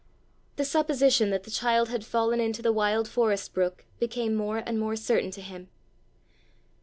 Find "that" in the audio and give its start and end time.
1.29-1.43